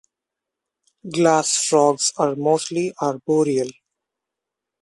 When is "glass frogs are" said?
1.13-2.35